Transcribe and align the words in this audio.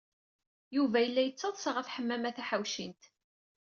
Yuba 0.75 0.97
yella 1.01 1.21
yettaḍsa 1.23 1.69
ɣef 1.73 1.87
Ḥemmama 1.95 2.29
Taḥawcint. 2.35 3.03